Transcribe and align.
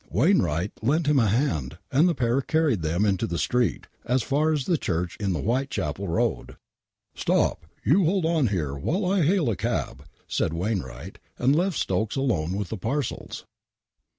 Wainwright 0.09 0.71
lent 0.81 1.05
him 1.05 1.19
a 1.19 1.27
hand, 1.27 1.77
and 1.91 2.09
the 2.09 2.15
pair 2.15 2.41
carried 2.41 2.81
them 2.81 3.05
into 3.05 3.27
the 3.27 3.37
street, 3.37 3.85
as 4.03 4.23
f 4.23 4.33
&r 4.33 4.51
as 4.51 4.65
the 4.65 4.75
Church 4.75 5.15
in 5.19 5.31
the 5.31 5.41
Whitechapel 5.41 6.07
Koad." 6.07 6.55
Stop! 7.15 7.67
You 7.85 8.03
hold 8.05 8.25
on 8.25 8.47
here 8.47 8.73
while 8.73 9.05
I 9.05 9.21
hail 9.21 9.47
a 9.47 9.55
cab," 9.55 10.07
said 10.27 10.53
Wain 10.53 10.79
wright, 10.79 11.19
and 11.37 11.55
left 11.55 11.77
Stokes 11.77 12.15
alone 12.15 12.57
with 12.57 12.69
the 12.69 12.77
parcels. 12.77 13.45